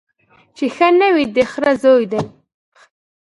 چي 0.55 0.65
ښه 0.75 0.87
نه 0.99 1.07
وي 1.15 1.25
د 1.35 1.37
خره 1.51 1.71
زوی 1.83 2.05
دی 2.11 2.21